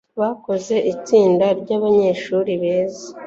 [0.21, 3.05] bakoze itsinda ry'abanyeshuri beza